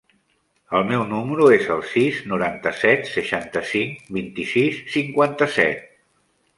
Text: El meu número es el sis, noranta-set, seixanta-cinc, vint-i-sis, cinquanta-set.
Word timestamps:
El 0.79 0.87
meu 0.91 1.03
número 1.11 1.49
es 1.57 1.67
el 1.75 1.83
sis, 1.91 2.23
noranta-set, 2.33 3.07
seixanta-cinc, 3.19 4.03
vint-i-sis, 4.21 4.85
cinquanta-set. 4.99 5.91